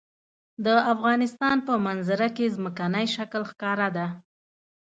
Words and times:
د 0.65 0.67
افغانستان 0.93 1.57
په 1.67 1.73
منظره 1.85 2.27
کې 2.35 2.53
ځمکنی 2.55 3.05
شکل 3.15 3.41
ښکاره 3.51 3.87
ده. 3.97 4.07